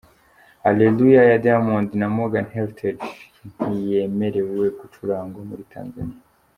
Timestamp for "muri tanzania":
5.49-6.19